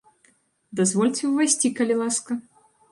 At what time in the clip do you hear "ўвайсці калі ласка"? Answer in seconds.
1.31-2.43